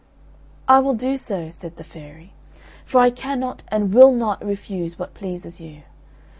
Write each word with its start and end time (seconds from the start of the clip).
"I 0.67 0.79
will 0.79 0.95
do 0.95 1.15
so," 1.15 1.51
said 1.51 1.77
the 1.77 1.83
fairy, 1.83 2.33
"for 2.85 2.99
I 2.99 3.11
cannot 3.11 3.61
and 3.67 3.93
will 3.93 4.11
not 4.13 4.43
refuse 4.43 4.97
what 4.97 5.13
pleases 5.13 5.59
you. 5.59 5.83